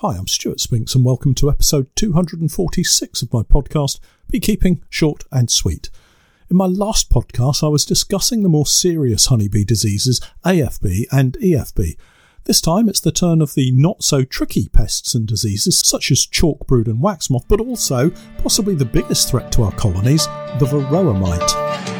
[0.00, 3.98] Hi, I'm Stewart Spinks, and welcome to episode 246 of my podcast,
[4.30, 5.88] Beekeeping Short and Sweet.
[6.50, 11.96] In my last podcast, I was discussing the more serious honeybee diseases AFB and EFB.
[12.44, 16.26] This time, it's the turn of the not so tricky pests and diseases such as
[16.26, 20.26] chalk brood and wax moth, but also, possibly the biggest threat to our colonies,
[20.58, 21.95] the varroa mite.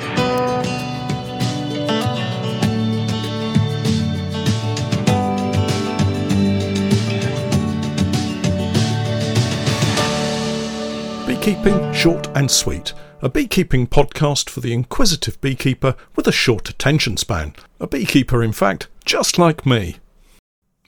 [11.46, 12.92] Beekeeping Short and Sweet,
[13.23, 17.55] a beekeeping podcast for the inquisitive beekeeper with a short attention span.
[17.78, 19.98] A beekeeper, in fact, just like me.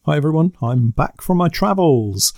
[0.04, 2.32] Hi everyone, I'm back from my travels.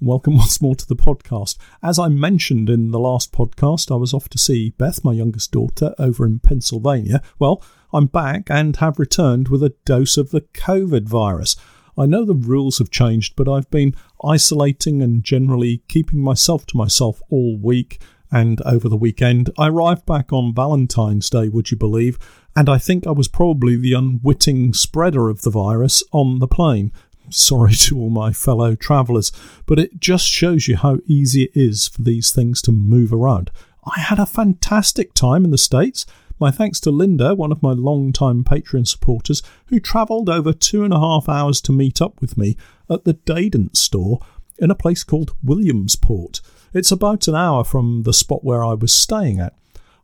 [0.00, 1.58] Welcome once more to the podcast.
[1.82, 5.52] As I mentioned in the last podcast, I was off to see Beth, my youngest
[5.52, 7.20] daughter, over in Pennsylvania.
[7.38, 11.56] Well, I'm back and have returned with a dose of the COVID virus.
[11.98, 16.76] I know the rules have changed, but I've been isolating and generally keeping myself to
[16.76, 19.50] myself all week and over the weekend.
[19.58, 22.18] I arrived back on Valentine's Day, would you believe?
[22.54, 26.92] And I think I was probably the unwitting spreader of the virus on the plane.
[27.30, 29.32] Sorry to all my fellow travellers,
[29.66, 33.50] but it just shows you how easy it is for these things to move around.
[33.84, 36.06] I had a fantastic time in the States.
[36.38, 40.92] My thanks to Linda, one of my long-time Patreon supporters, who travelled over two and
[40.92, 42.56] a half hours to meet up with me
[42.90, 44.20] at the Dadant store
[44.58, 46.42] in a place called Williamsport.
[46.74, 49.54] It's about an hour from the spot where I was staying at.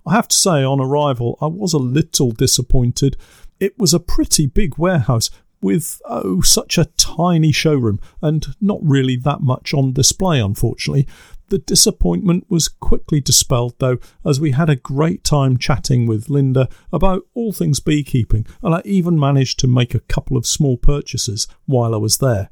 [0.06, 3.16] I have to say, on arrival, I was a little disappointed.
[3.60, 5.30] It was a pretty big warehouse
[5.62, 11.06] with, oh, such a tiny showroom and not really that much on display, unfortunately.
[11.48, 16.68] The disappointment was quickly dispelled, though, as we had a great time chatting with Linda
[16.92, 21.46] about all things beekeeping, and I even managed to make a couple of small purchases
[21.66, 22.48] while I was there.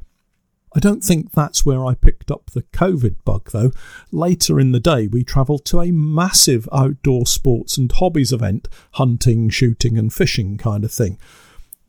[0.72, 3.72] I don't think that's where I picked up the COVID bug, though.
[4.12, 9.48] Later in the day, we travelled to a massive outdoor sports and hobbies event hunting,
[9.48, 11.18] shooting, and fishing kind of thing.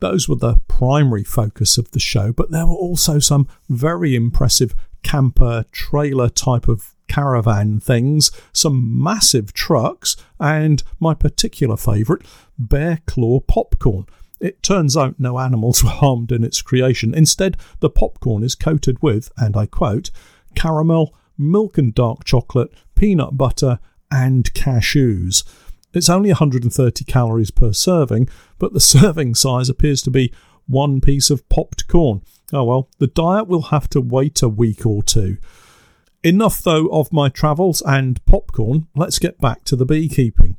[0.02, 4.74] Those were the primary focus of the show, but there were also some very impressive
[5.04, 12.26] camper trailer type of caravan things, some massive trucks, and my particular favourite,
[12.58, 14.06] bear claw popcorn.
[14.40, 17.14] It turns out no animals were harmed in its creation.
[17.14, 20.10] Instead, the popcorn is coated with, and I quote,
[20.56, 23.78] caramel, milk and dark chocolate, peanut butter,
[24.10, 25.44] and cashews.
[25.92, 30.32] It's only 130 calories per serving, but the serving size appears to be
[30.66, 32.22] one piece of popped corn.
[32.52, 35.38] Oh well, the diet will have to wait a week or two.
[36.24, 38.86] Enough, though, of my travels and popcorn.
[38.94, 40.56] Let's get back to the beekeeping.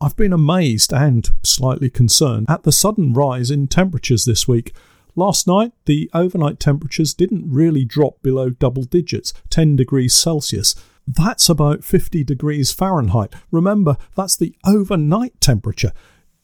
[0.00, 4.74] I've been amazed and slightly concerned at the sudden rise in temperatures this week.
[5.14, 10.76] Last night, the overnight temperatures didn't really drop below double digits, 10 degrees Celsius.
[11.10, 13.34] That's about 50 degrees Fahrenheit.
[13.50, 15.92] Remember, that's the overnight temperature.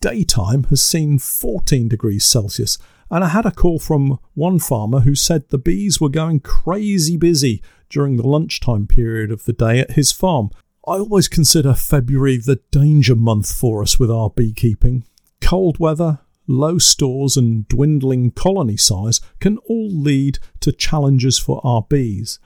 [0.01, 2.79] Daytime has seen 14 degrees Celsius.
[3.11, 7.19] And I had a call from one farmer who said the bees were going crazy
[7.19, 10.49] busy during the lunchtime period of the day at his farm.
[10.89, 15.05] I always consider February the danger month for us with our beekeeping.
[15.43, 21.83] Cold weather, low stores, and dwindling colony size can all lead to challenges for our
[21.83, 22.39] bees.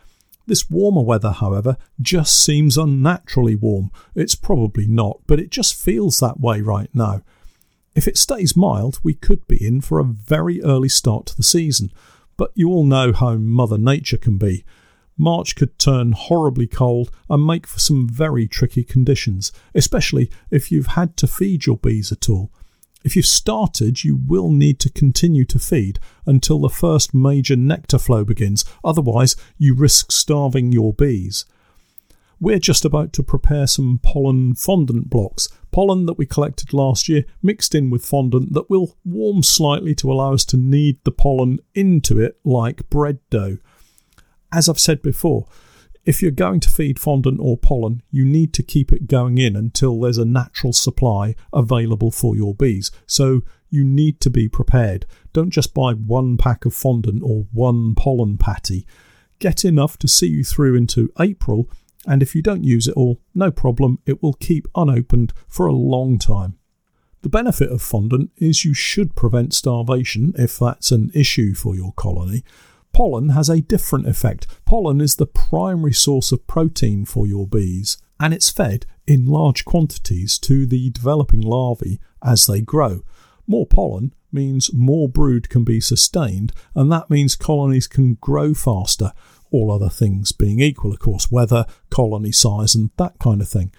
[0.48, 3.90] This warmer weather, however, just seems unnaturally warm.
[4.14, 7.20] It's probably not, but it just feels that way right now.
[7.94, 11.42] If it stays mild, we could be in for a very early start to the
[11.42, 11.92] season,
[12.38, 14.64] but you all know how Mother Nature can be.
[15.18, 20.94] March could turn horribly cold and make for some very tricky conditions, especially if you've
[20.96, 22.50] had to feed your bees at all.
[23.04, 27.98] If you've started, you will need to continue to feed until the first major nectar
[27.98, 31.44] flow begins, otherwise, you risk starving your bees.
[32.40, 37.24] We're just about to prepare some pollen fondant blocks, pollen that we collected last year
[37.42, 41.58] mixed in with fondant that will warm slightly to allow us to knead the pollen
[41.74, 43.58] into it like bread dough.
[44.52, 45.46] As I've said before,
[46.08, 49.54] if you're going to feed fondant or pollen, you need to keep it going in
[49.54, 52.90] until there's a natural supply available for your bees.
[53.06, 55.04] So you need to be prepared.
[55.34, 58.86] Don't just buy one pack of fondant or one pollen patty.
[59.38, 61.68] Get enough to see you through into April,
[62.06, 65.74] and if you don't use it all, no problem, it will keep unopened for a
[65.74, 66.56] long time.
[67.20, 71.92] The benefit of fondant is you should prevent starvation if that's an issue for your
[71.92, 72.44] colony.
[72.98, 74.48] Pollen has a different effect.
[74.64, 79.64] Pollen is the primary source of protein for your bees, and it's fed in large
[79.64, 83.04] quantities to the developing larvae as they grow.
[83.46, 89.12] More pollen means more brood can be sustained, and that means colonies can grow faster.
[89.52, 93.72] all other things being equal, of course, weather, colony size, and that kind of thing.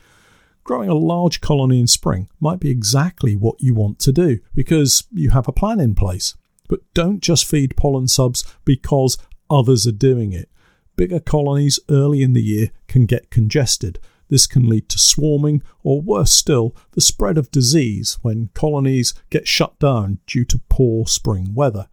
[0.64, 5.04] Growing a large colony in spring might be exactly what you want to do because
[5.12, 6.36] you have a plan in place.
[6.70, 9.18] But don't just feed pollen subs because
[9.50, 10.50] others are doing it.
[10.96, 14.00] Bigger colonies early in the year can get congested.
[14.30, 19.48] This can lead to swarming, or worse still, the spread of disease when colonies get
[19.48, 21.88] shut down due to poor spring weather.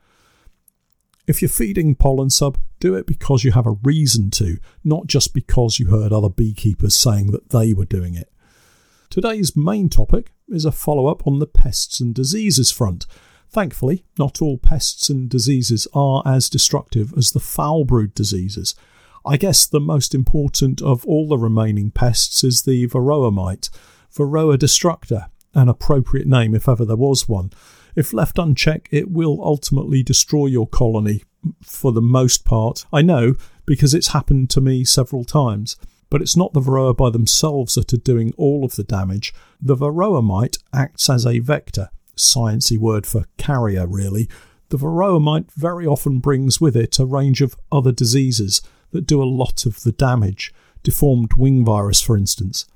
[1.27, 5.35] If you're feeding pollen sub, do it because you have a reason to, not just
[5.35, 8.31] because you heard other beekeepers saying that they were doing it.
[9.09, 13.07] Today's main topic is a follow up on the pests and diseases front.
[13.51, 18.75] Thankfully, not all pests and diseases are as destructive as the foul brood diseases.
[19.25, 23.71] I guess the most important of all the remaining pests is the varroa mite,
[24.15, 27.51] Varroa destructor, an appropriate name if ever there was one.
[27.95, 31.23] If left unchecked, it will ultimately destroy your colony
[31.63, 32.87] for the most part.
[32.93, 33.35] I know
[33.67, 35.77] because it's happened to me several times.
[36.09, 39.35] But it's not the Varroa by themselves that are doing all of the damage.
[39.61, 44.29] The Varroa mite acts as a vector, sciencey word for carrier, really.
[44.69, 49.23] The Varroa mite very often brings with it a range of other diseases that do
[49.23, 50.53] a lot of the damage,
[50.83, 52.67] deformed wing virus, for instance.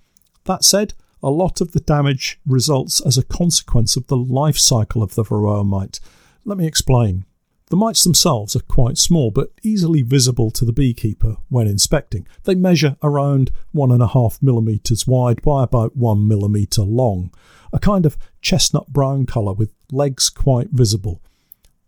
[0.44, 5.02] That said, a lot of the damage results as a consequence of the life cycle
[5.02, 6.00] of the Varroa mite.
[6.44, 7.24] Let me explain.
[7.70, 12.26] The mites themselves are quite small but easily visible to the beekeeper when inspecting.
[12.42, 17.32] They measure around 1.5 millimetres wide by about 1 millimetre long,
[17.72, 21.22] a kind of chestnut brown colour with legs quite visible.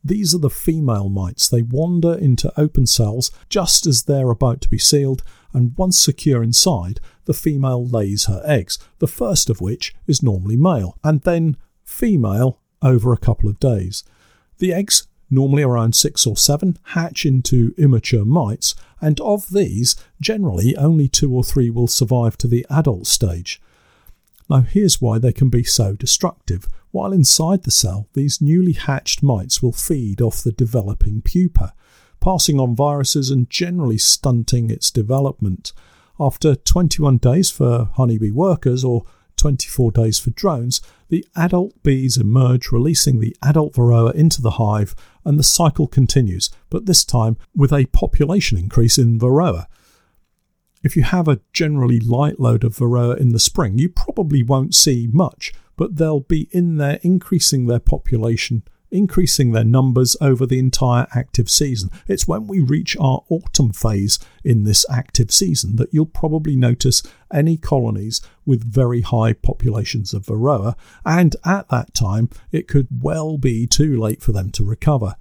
[0.04, 1.48] These are the female mites.
[1.48, 6.44] They wander into open cells just as they're about to be sealed, and once secure
[6.44, 11.56] inside, the female lays her eggs, the first of which is normally male, and then
[11.82, 14.04] female over a couple of days.
[14.58, 20.76] The eggs normally around six or seven, hatch into immature mites, and of these, generally
[20.76, 23.60] only two or three will survive to the adult stage.
[24.50, 26.68] Now, here's why they can be so destructive.
[26.90, 31.72] While inside the cell, these newly hatched mites will feed off the developing pupa,
[32.20, 35.72] passing on viruses and generally stunting its development.
[36.20, 39.04] After 21 days for honeybee workers or
[39.36, 40.82] 24 days for drones,
[41.12, 44.94] the adult bees emerge, releasing the adult varroa into the hive,
[45.26, 49.66] and the cycle continues, but this time with a population increase in varroa.
[50.82, 54.74] If you have a generally light load of varroa in the spring, you probably won't
[54.74, 60.58] see much, but they'll be in there increasing their population increasing their numbers over the
[60.58, 61.90] entire active season.
[62.06, 67.02] It's when we reach our autumn phase in this active season that you'll probably notice
[67.32, 73.38] any colonies with very high populations of Varroa, and at that time it could well
[73.38, 75.16] be too late for them to recover.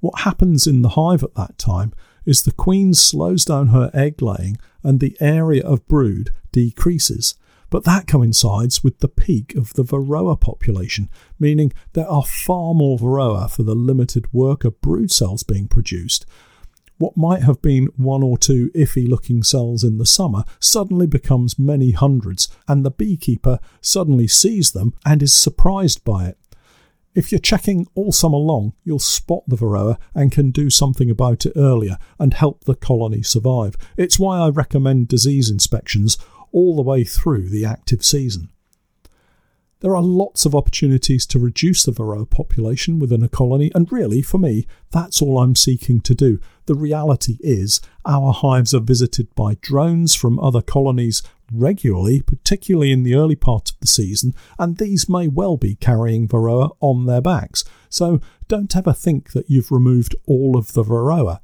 [0.00, 1.92] What happens in the hive at that time
[2.26, 7.34] is the queen slows down her egg laying and the area of brood decreases.
[7.70, 11.08] But that coincides with the peak of the Varroa population,
[11.38, 16.26] meaning there are far more Varroa for the limited worker brood cells being produced.
[16.98, 21.58] What might have been one or two iffy looking cells in the summer suddenly becomes
[21.58, 26.38] many hundreds, and the beekeeper suddenly sees them and is surprised by it.
[27.14, 31.46] If you're checking all summer long, you'll spot the Varroa and can do something about
[31.46, 33.76] it earlier and help the colony survive.
[33.96, 36.18] It's why I recommend disease inspections
[36.52, 38.50] all the way through the active season.
[39.80, 44.20] There are lots of opportunities to reduce the Varroa population within a colony, and really,
[44.20, 46.38] for me, that's all I'm seeking to do.
[46.66, 53.04] The reality is, our hives are visited by drones from other colonies regularly, particularly in
[53.04, 57.22] the early part of the season, and these may well be carrying Varroa on their
[57.22, 57.64] backs.
[57.88, 61.40] So don't ever think that you've removed all of the Varroa.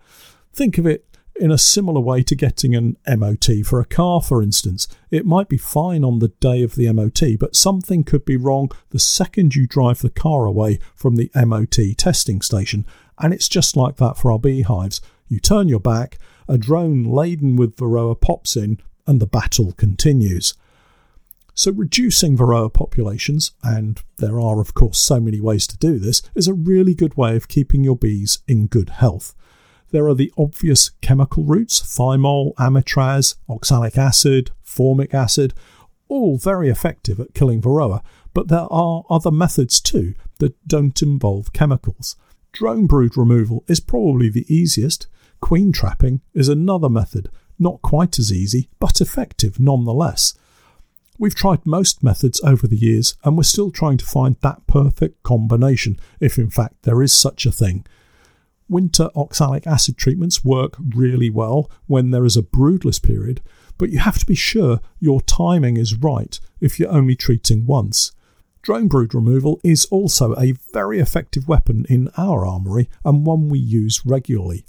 [0.52, 1.06] Think of it
[1.38, 4.88] in a similar way to getting an MOT for a car, for instance.
[5.10, 8.70] It might be fine on the day of the MOT, but something could be wrong
[8.90, 12.86] the second you drive the car away from the MOT testing station.
[13.18, 15.00] And it's just like that for our beehives.
[15.28, 20.54] You turn your back, a drone laden with Varroa pops in, and the battle continues.
[21.54, 26.22] So, reducing Varroa populations, and there are, of course, so many ways to do this,
[26.34, 29.34] is a really good way of keeping your bees in good health.
[29.90, 35.54] There are the obvious chemical routes thymol, amitraz, oxalic acid, formic acid,
[36.08, 38.02] all very effective at killing Varroa,
[38.34, 42.16] but there are other methods too that don't involve chemicals.
[42.52, 45.06] Drone brood removal is probably the easiest.
[45.40, 50.34] Queen trapping is another method, not quite as easy, but effective nonetheless.
[51.18, 55.22] We've tried most methods over the years, and we're still trying to find that perfect
[55.22, 57.86] combination, if in fact there is such a thing.
[58.68, 63.40] Winter oxalic acid treatments work really well when there is a broodless period,
[63.78, 68.12] but you have to be sure your timing is right if you're only treating once.
[68.62, 73.60] Drone brood removal is also a very effective weapon in our armoury and one we
[73.60, 74.64] use regularly.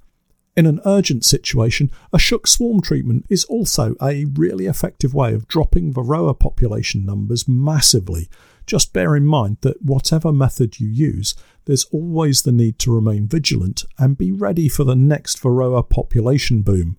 [0.56, 5.48] In an urgent situation, a shook swarm treatment is also a really effective way of
[5.48, 8.30] dropping Varroa population numbers massively.
[8.68, 11.34] Just bear in mind that whatever method you use,
[11.66, 16.62] there's always the need to remain vigilant and be ready for the next Varroa population
[16.62, 16.98] boom.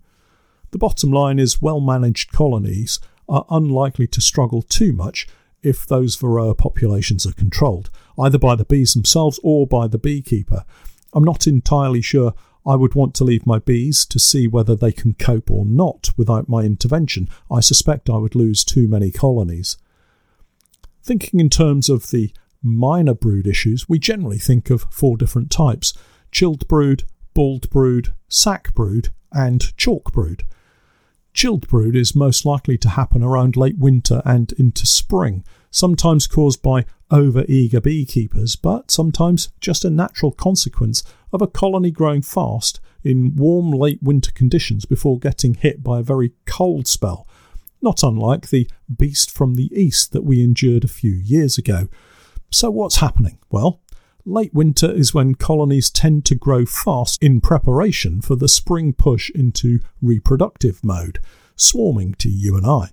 [0.71, 2.99] The bottom line is well managed colonies
[3.29, 5.29] are unlikely to struggle too much
[5.63, 10.65] if those Varroa populations are controlled, either by the bees themselves or by the beekeeper.
[11.13, 12.33] I'm not entirely sure
[12.67, 16.11] I would want to leave my bees to see whether they can cope or not
[16.17, 17.29] without my intervention.
[17.51, 19.77] I suspect I would lose too many colonies.
[21.03, 25.95] Thinking in terms of the minor brood issues, we generally think of four different types
[26.31, 30.45] chilled brood, bald brood, sac brood, and chalk brood.
[31.33, 36.63] Chilled brood is most likely to happen around late winter and into spring, sometimes caused
[36.63, 41.03] by over eager beekeepers, but sometimes just a natural consequence
[41.33, 46.03] of a colony growing fast in warm late winter conditions before getting hit by a
[46.03, 47.27] very cold spell,
[47.81, 51.89] not unlike the beast from the east that we endured a few years ago.
[52.51, 53.39] So, what's happening?
[53.51, 53.81] Well,
[54.25, 59.31] late winter is when colonies tend to grow fast in preparation for the spring push
[59.31, 61.19] into reproductive mode,
[61.57, 62.91] swarming to you and I.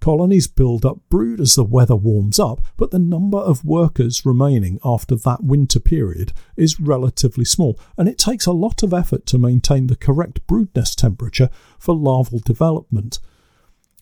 [0.00, 4.78] Colonies build up brood as the weather warms up, but the number of workers remaining
[4.84, 9.38] after that winter period is relatively small, and it takes a lot of effort to
[9.38, 13.18] maintain the correct brood nest temperature for larval development.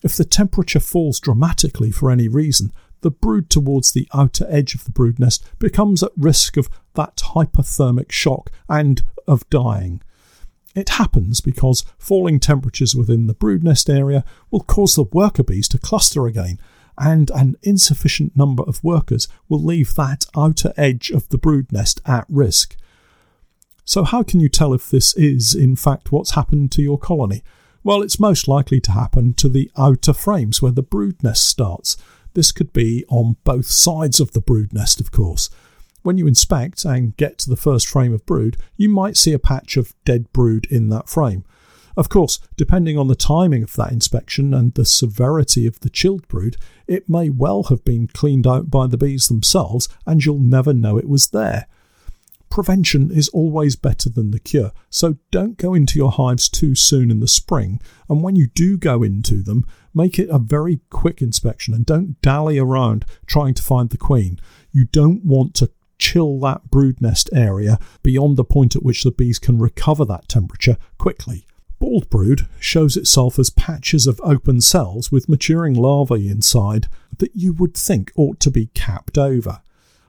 [0.03, 2.71] If the temperature falls dramatically for any reason,
[3.01, 7.17] the brood towards the outer edge of the brood nest becomes at risk of that
[7.17, 10.01] hypothermic shock and of dying.
[10.75, 15.67] It happens because falling temperatures within the brood nest area will cause the worker bees
[15.69, 16.59] to cluster again,
[16.97, 22.01] and an insufficient number of workers will leave that outer edge of the brood nest
[22.05, 22.75] at risk.
[23.85, 27.43] So, how can you tell if this is, in fact, what's happened to your colony?
[27.85, 31.97] Well, it's most likely to happen to the outer frames where the brood nest starts.
[32.33, 35.51] This could be on both sides of the brood nest, of course.
[36.01, 39.39] When you inspect and get to the first frame of brood, you might see a
[39.39, 41.45] patch of dead brood in that frame.
[41.95, 46.27] Of course, depending on the timing of that inspection and the severity of the chilled
[46.27, 50.73] brood, it may well have been cleaned out by the bees themselves and you'll never
[50.73, 51.67] know it was there.
[52.55, 57.11] Prevention is always better than the cure, so don't go into your hives too soon
[57.11, 61.21] in the spring, and when you do go into them, make it a very quick
[61.21, 64.39] inspection and don't dally around trying to find the queen.
[64.71, 65.69] You don't want to
[65.99, 70.29] chill that brood nest area beyond the point at which the bees can recover that
[70.29, 71.45] temperature quickly.
[71.77, 77.51] Bald brood shows itself as patches of open cells with maturing larvae inside that you
[77.51, 79.59] would think ought to be capped over.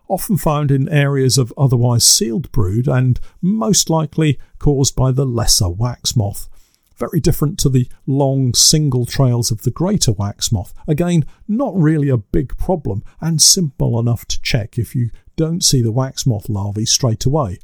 [0.09, 5.69] Often found in areas of otherwise sealed brood and most likely caused by the lesser
[5.69, 6.49] wax moth.
[6.97, 10.73] Very different to the long single trails of the greater wax moth.
[10.87, 15.83] Again, not really a big problem and simple enough to check if you don't see
[15.83, 17.59] the wax moth larvae straight away.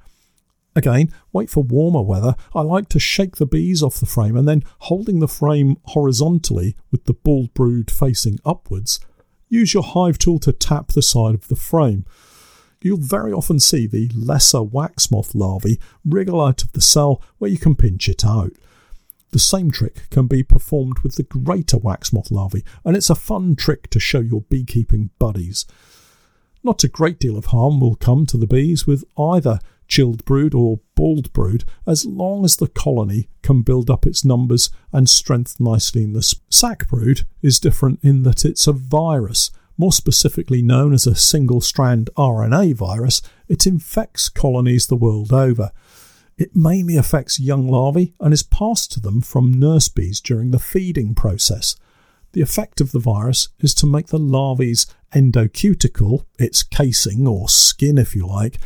[0.74, 2.34] Again, wait for warmer weather.
[2.54, 6.76] I like to shake the bees off the frame and then holding the frame horizontally
[6.90, 8.98] with the bald brood facing upwards,
[9.48, 12.04] use your hive tool to tap the side of the frame.
[12.82, 17.50] You'll very often see the lesser wax moth larvae wriggle out of the cell where
[17.50, 18.52] you can pinch it out.
[19.30, 23.14] The same trick can be performed with the greater wax moth larvae, and it's a
[23.14, 25.64] fun trick to show your beekeeping buddies.
[26.62, 29.58] Not a great deal of harm will come to the bees with either
[29.88, 34.70] chilled brood or bald brood as long as the colony can build up its numbers
[34.92, 39.50] and strength nicely in the sac brood is different in that it's a virus
[39.82, 45.72] more specifically known as a single strand RNA virus it infects colonies the world over
[46.38, 50.60] it mainly affects young larvae and is passed to them from nurse bees during the
[50.60, 51.74] feeding process
[52.30, 57.98] the effect of the virus is to make the larvae's endocuticle, its casing or skin
[57.98, 58.58] if you like,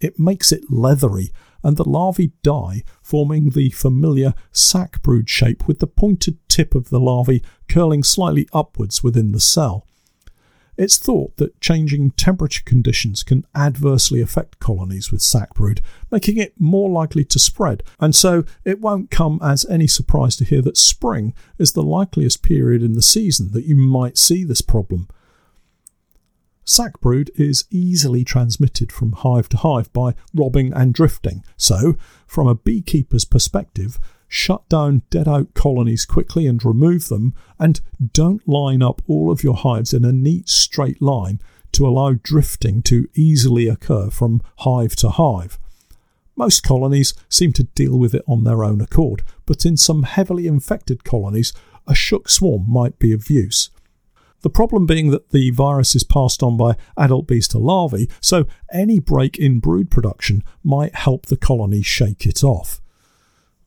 [0.00, 5.80] it makes it leathery and the larvae die, forming the familiar sac brood shape with
[5.80, 9.86] the pointed tip of the larvae curling slightly upwards within the cell.
[10.78, 16.54] It's thought that changing temperature conditions can adversely affect colonies with sac brood, making it
[16.58, 20.78] more likely to spread, and so it won't come as any surprise to hear that
[20.78, 25.08] spring is the likeliest period in the season that you might see this problem.
[26.64, 31.44] Sac brood is easily transmitted from hive to hive by robbing and drifting.
[31.56, 33.98] So, from a beekeeper's perspective,
[34.32, 37.82] shut down dead out colonies quickly and remove them, and
[38.14, 41.38] don't line up all of your hives in a neat straight line
[41.70, 45.58] to allow drifting to easily occur from hive to hive.
[46.34, 50.46] Most colonies seem to deal with it on their own accord, but in some heavily
[50.46, 51.52] infected colonies,
[51.86, 53.68] a shook swarm might be of use.
[54.40, 58.46] The problem being that the virus is passed on by adult bees to larvae, so
[58.72, 62.80] any break in brood production might help the colony shake it off.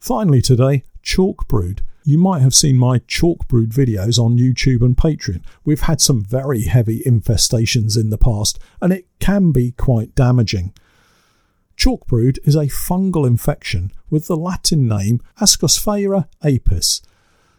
[0.06, 1.82] Finally, today, chalk brood.
[2.04, 5.42] You might have seen my chalk brood videos on YouTube and Patreon.
[5.64, 10.74] We've had some very heavy infestations in the past, and it can be quite damaging.
[11.76, 17.02] Chalk brood is a fungal infection with the Latin name Ascosphaera apis.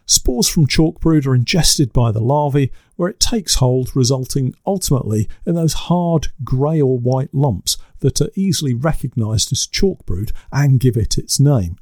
[0.05, 5.27] Spores from chalk brood are ingested by the larvae, where it takes hold, resulting ultimately
[5.45, 10.79] in those hard grey or white lumps that are easily recognised as chalk brood and
[10.79, 11.75] give it its name.